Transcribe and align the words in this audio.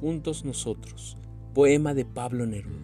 Juntos 0.00 0.44
nosotros, 0.44 1.16
poema 1.54 1.94
de 1.94 2.04
Pablo 2.04 2.46
Neruda. 2.46 2.78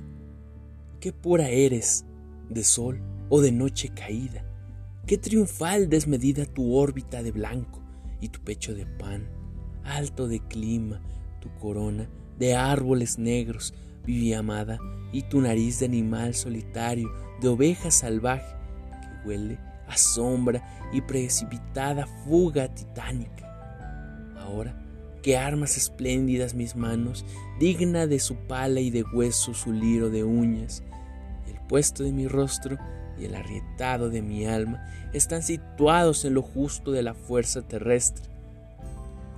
Qué 1.01 1.13
pura 1.13 1.49
eres, 1.49 2.04
de 2.49 2.65
sol 2.65 3.01
o 3.28 3.40
de 3.40 3.53
noche 3.53 3.88
caída, 3.88 4.44
qué 5.06 5.19
triunfal 5.19 5.88
desmedida 5.88 6.47
tu 6.47 6.74
órbita 6.74 7.22
de 7.22 7.31
blanco 7.31 7.81
y 8.21 8.28
tu 8.28 8.40
pecho 8.40 8.74
de 8.74 8.87
pan, 8.87 9.28
alto 9.85 10.28
de 10.28 10.40
clima, 10.40 11.01
tu 11.40 11.51
corona 11.58 12.08
de 12.40 12.54
árboles 12.54 13.19
negros, 13.19 13.74
vivi 14.04 14.32
amada, 14.32 14.78
y 15.12 15.22
tu 15.22 15.40
nariz 15.40 15.78
de 15.80 15.87
animal 15.87 16.34
solitario, 16.34 17.10
de 17.41 17.48
oveja 17.48 17.91
salvaje, 17.91 18.56
que 19.02 19.28
huele 19.28 19.59
a 19.91 19.97
sombra 19.97 20.88
y 20.93 21.01
precipitada 21.01 22.07
fuga 22.25 22.69
titánica. 22.69 23.47
Ahora, 24.39 24.75
que 25.23 25.37
armas 25.37 25.77
espléndidas 25.77 26.55
mis 26.55 26.77
manos, 26.77 27.25
digna 27.59 28.07
de 28.07 28.19
su 28.19 28.37
pala 28.37 28.81
y 28.81 28.91
de 28.91 29.03
hueso 29.03 29.53
su 29.53 29.73
liro 29.73 30.09
de 30.11 30.25
uñas, 30.25 30.83
el 31.47 31.61
puesto 31.67 32.03
de 32.03 32.12
mi 32.12 32.27
rostro 32.29 32.79
y 33.19 33.27
el 33.27 33.34
arrietado 33.34 34.09
de 34.09 34.23
mi 34.23 34.47
alma 34.47 34.83
están 35.12 35.43
situados 35.43 36.25
en 36.25 36.34
lo 36.34 36.43
justo 36.43 36.93
de 36.93 37.03
la 37.03 37.15
fuerza 37.15 37.62
terrestre. 37.62 38.25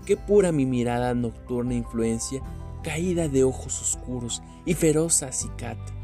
Qué 0.06 0.16
pura 0.16 0.52
mi 0.52 0.66
mirada 0.66 1.14
nocturna 1.14 1.74
influencia, 1.74 2.42
caída 2.82 3.28
de 3.28 3.44
ojos 3.44 3.80
oscuros 3.80 4.42
y 4.66 4.74
feroz 4.74 5.22
acicate. 5.22 6.01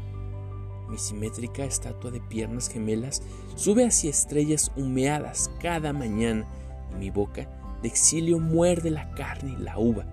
Mi 0.89 0.97
simétrica 0.97 1.65
estatua 1.65 2.11
de 2.11 2.19
piernas 2.19 2.69
gemelas 2.69 3.21
sube 3.55 3.85
hacia 3.85 4.09
estrellas 4.09 4.71
humeadas 4.75 5.51
cada 5.61 5.93
mañana 5.93 6.47
y 6.91 6.95
mi 6.95 7.09
boca 7.09 7.47
de 7.81 7.87
exilio 7.87 8.39
muerde 8.39 8.89
la 8.89 9.11
carne 9.11 9.55
y 9.57 9.61
la 9.61 9.77
uva. 9.77 10.05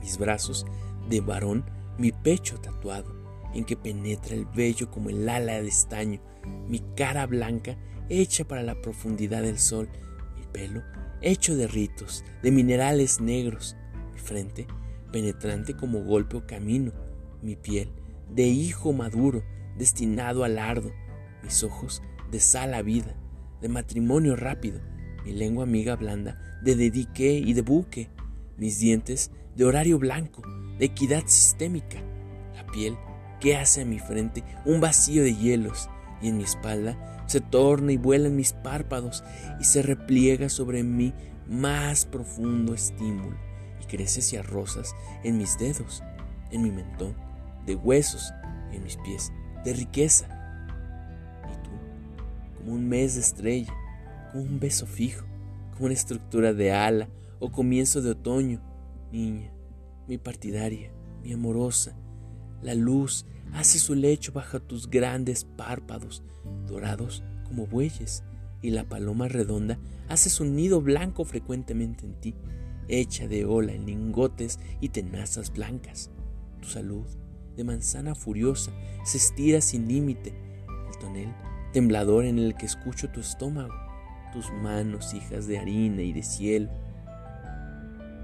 Mis 0.00 0.18
brazos 0.18 0.66
de 1.08 1.20
varón, 1.20 1.64
mi 1.96 2.12
pecho 2.12 2.60
tatuado, 2.60 3.14
en 3.54 3.64
que 3.64 3.76
penetra 3.76 4.34
el 4.34 4.46
vello 4.46 4.90
como 4.90 5.10
el 5.10 5.28
ala 5.28 5.62
de 5.62 5.68
estaño, 5.68 6.20
mi 6.68 6.80
cara 6.96 7.26
blanca 7.26 7.76
hecha 8.08 8.44
para 8.44 8.62
la 8.62 8.74
profundidad 8.80 9.42
del 9.42 9.58
sol, 9.58 9.88
mi 10.36 10.44
pelo 10.52 10.82
hecho 11.22 11.56
de 11.56 11.66
ritos, 11.66 12.24
de 12.42 12.50
minerales 12.50 13.20
negros, 13.20 13.76
mi 14.12 14.18
frente 14.18 14.66
penetrante 15.10 15.74
como 15.74 16.02
golpe 16.02 16.36
o 16.36 16.46
camino, 16.46 16.92
mi 17.40 17.56
piel 17.56 17.88
de 18.30 18.42
hijo 18.42 18.92
maduro, 18.92 19.42
destinado 19.76 20.44
al 20.44 20.58
ardo, 20.58 20.92
mis 21.42 21.62
ojos 21.62 22.02
de 22.30 22.40
sal 22.40 22.74
a 22.74 22.82
vida, 22.82 23.14
de 23.60 23.68
matrimonio 23.68 24.36
rápido, 24.36 24.80
mi 25.24 25.32
lengua 25.32 25.64
amiga 25.64 25.96
blanda, 25.96 26.40
de 26.62 26.76
dedique 26.76 27.32
y 27.34 27.52
de 27.52 27.62
buque, 27.62 28.10
mis 28.56 28.78
dientes 28.78 29.30
de 29.56 29.64
horario 29.64 29.98
blanco, 29.98 30.42
de 30.78 30.86
equidad 30.86 31.22
sistémica, 31.26 31.98
la 32.54 32.66
piel 32.66 32.96
que 33.40 33.56
hace 33.56 33.82
a 33.82 33.84
mi 33.84 33.98
frente 33.98 34.42
un 34.64 34.80
vacío 34.80 35.22
de 35.22 35.34
hielos 35.34 35.88
y 36.22 36.28
en 36.28 36.38
mi 36.38 36.44
espalda 36.44 37.24
se 37.26 37.40
torna 37.40 37.92
y 37.92 37.96
vuela 37.96 38.28
en 38.28 38.36
mis 38.36 38.52
párpados 38.52 39.24
y 39.60 39.64
se 39.64 39.82
repliega 39.82 40.48
sobre 40.48 40.82
mí 40.82 41.12
más 41.48 42.06
profundo 42.06 42.74
estímulo 42.74 43.36
y 43.80 43.84
crece 43.86 44.20
hacia 44.20 44.42
rosas 44.42 44.94
en 45.22 45.38
mis 45.38 45.58
dedos, 45.58 46.02
en 46.50 46.62
mi 46.62 46.70
mentón, 46.70 47.14
de 47.66 47.74
huesos 47.74 48.32
y 48.72 48.76
en 48.76 48.84
mis 48.84 48.96
pies, 48.98 49.32
de 49.64 49.72
riqueza. 49.72 50.26
Y 51.44 51.62
tú, 51.64 51.70
como 52.58 52.74
un 52.74 52.88
mes 52.88 53.14
de 53.14 53.20
estrella, 53.20 53.72
un 54.34 54.60
beso 54.60 54.86
fijo, 54.86 55.24
como 55.72 55.86
una 55.86 55.94
estructura 55.94 56.52
de 56.52 56.72
ala 56.72 57.08
o 57.40 57.50
comienzo 57.50 58.02
de 58.02 58.10
otoño. 58.10 58.60
Niña, 59.12 59.52
mi 60.08 60.18
partidaria, 60.18 60.90
mi 61.22 61.32
amorosa, 61.32 61.96
la 62.62 62.74
luz 62.74 63.26
hace 63.52 63.78
su 63.78 63.94
lecho 63.94 64.32
bajo 64.32 64.60
tus 64.60 64.88
grandes 64.90 65.44
párpados, 65.44 66.22
dorados 66.66 67.22
como 67.44 67.66
bueyes, 67.66 68.24
y 68.62 68.70
la 68.70 68.88
paloma 68.88 69.28
redonda 69.28 69.78
hace 70.08 70.30
su 70.30 70.44
nido 70.44 70.80
blanco 70.80 71.24
frecuentemente 71.24 72.06
en 72.06 72.14
ti, 72.14 72.34
hecha 72.88 73.28
de 73.28 73.44
ola 73.44 73.72
en 73.72 73.86
lingotes 73.86 74.58
y 74.80 74.88
tenazas 74.88 75.52
blancas. 75.52 76.10
Tu 76.60 76.68
salud, 76.68 77.06
de 77.56 77.64
manzana 77.64 78.14
furiosa, 78.14 78.72
se 79.04 79.18
estira 79.18 79.60
sin 79.60 79.88
límite, 79.88 80.34
el 80.90 80.98
tonel 80.98 81.34
temblador 81.72 82.24
en 82.24 82.38
el 82.38 82.54
que 82.54 82.66
escucho 82.66 83.10
tu 83.10 83.20
estómago 83.20 83.84
tus 84.34 84.52
manos, 84.52 85.14
hijas 85.14 85.46
de 85.46 85.58
harina 85.58 86.02
y 86.02 86.12
de 86.12 86.24
cielo. 86.24 86.68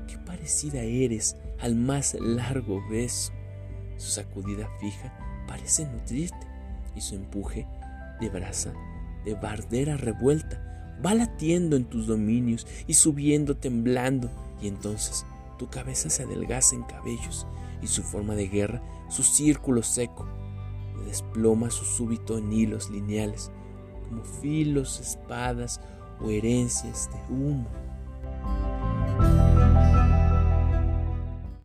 Qué 0.08 0.18
parecida 0.18 0.82
eres 0.82 1.36
al 1.60 1.76
más 1.76 2.16
largo 2.20 2.82
beso. 2.90 3.32
Su 3.96 4.10
sacudida 4.10 4.68
fija 4.80 5.14
parece 5.46 5.86
nutrirte 5.86 6.48
y 6.96 7.00
su 7.00 7.14
empuje 7.14 7.66
de 8.20 8.28
brasa, 8.28 8.74
de 9.24 9.34
bardera 9.34 9.96
revuelta, 9.96 10.98
va 11.04 11.14
latiendo 11.14 11.76
en 11.76 11.84
tus 11.84 12.08
dominios 12.08 12.66
y 12.88 12.94
subiendo 12.94 13.56
temblando 13.56 14.30
y 14.60 14.66
entonces 14.66 15.24
tu 15.60 15.68
cabeza 15.68 16.08
se 16.08 16.22
adelgaza 16.22 16.74
en 16.74 16.84
cabellos 16.84 17.46
y 17.82 17.86
su 17.86 18.02
forma 18.02 18.34
de 18.34 18.48
guerra, 18.48 18.80
su 19.10 19.22
círculo 19.22 19.82
seco, 19.82 20.26
le 20.96 21.04
desploma 21.04 21.70
su 21.70 21.84
súbito 21.84 22.38
en 22.38 22.50
hilos 22.50 22.88
lineales, 22.88 23.50
como 24.08 24.24
filos, 24.24 24.98
espadas 25.00 25.78
o 26.18 26.30
herencias 26.30 27.10
de 27.12 27.34
humo. 27.34 27.68